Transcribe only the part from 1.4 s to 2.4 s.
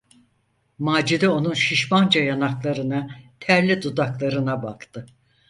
şişmanca